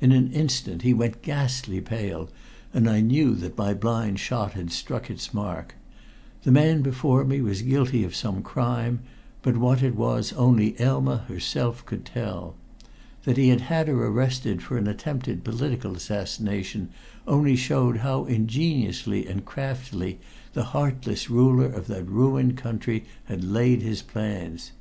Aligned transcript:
In 0.00 0.10
an 0.10 0.32
instant 0.32 0.82
he 0.82 0.92
went 0.92 1.22
ghastly 1.22 1.80
pale, 1.80 2.28
and 2.74 2.90
I 2.90 3.00
knew 3.00 3.36
that 3.36 3.56
my 3.56 3.74
blind 3.74 4.18
shot 4.18 4.54
had 4.54 4.72
struck 4.72 5.08
its 5.08 5.32
mark. 5.32 5.76
The 6.42 6.50
man 6.50 6.82
before 6.82 7.24
me 7.24 7.40
was 7.40 7.62
guilty 7.62 8.02
of 8.02 8.16
some 8.16 8.42
crime, 8.42 9.02
but 9.42 9.56
what 9.56 9.84
it 9.84 9.94
was 9.94 10.32
only 10.32 10.74
Elma 10.80 11.18
herself 11.28 11.86
could 11.86 12.04
tell. 12.04 12.56
That 13.22 13.36
he 13.36 13.50
had 13.50 13.60
had 13.60 13.86
her 13.86 14.08
arrested 14.08 14.62
for 14.64 14.78
an 14.78 14.88
attempted 14.88 15.44
political 15.44 15.94
assassination 15.94 16.88
only 17.24 17.54
showed 17.54 17.98
how 17.98 18.24
ingeniously 18.24 19.28
and 19.28 19.44
craftily 19.44 20.18
the 20.54 20.64
heartless 20.74 21.30
ruler 21.30 21.66
of 21.66 21.86
that 21.86 22.08
ruined 22.08 22.56
country 22.56 23.04
had 23.26 23.44
laid 23.44 23.80
his 23.80 24.02
plans. 24.02 24.72